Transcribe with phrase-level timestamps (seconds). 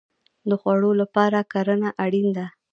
[0.49, 2.45] د خوړو لپاره کرنه اړین ده